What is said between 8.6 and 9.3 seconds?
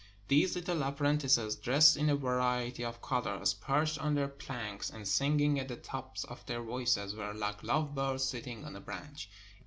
on a branch.